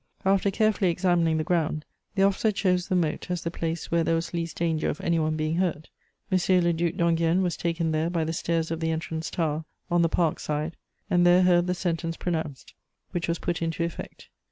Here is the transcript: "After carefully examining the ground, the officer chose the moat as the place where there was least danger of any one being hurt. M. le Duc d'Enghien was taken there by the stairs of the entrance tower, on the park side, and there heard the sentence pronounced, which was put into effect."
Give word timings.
"After 0.25 0.49
carefully 0.49 0.89
examining 0.89 1.37
the 1.37 1.43
ground, 1.43 1.85
the 2.15 2.23
officer 2.23 2.51
chose 2.51 2.87
the 2.87 2.95
moat 2.95 3.29
as 3.29 3.43
the 3.43 3.51
place 3.51 3.91
where 3.91 4.03
there 4.03 4.15
was 4.15 4.33
least 4.33 4.57
danger 4.57 4.89
of 4.89 4.99
any 5.01 5.19
one 5.19 5.35
being 5.37 5.57
hurt. 5.57 5.89
M. 6.31 6.37
le 6.63 6.73
Duc 6.73 6.95
d'Enghien 6.95 7.43
was 7.43 7.55
taken 7.55 7.91
there 7.91 8.09
by 8.09 8.23
the 8.23 8.33
stairs 8.33 8.71
of 8.71 8.79
the 8.79 8.89
entrance 8.89 9.29
tower, 9.29 9.63
on 9.91 10.01
the 10.01 10.09
park 10.09 10.39
side, 10.39 10.75
and 11.07 11.23
there 11.23 11.43
heard 11.43 11.67
the 11.67 11.75
sentence 11.75 12.17
pronounced, 12.17 12.73
which 13.11 13.27
was 13.27 13.37
put 13.37 13.61
into 13.61 13.83
effect." 13.83 14.29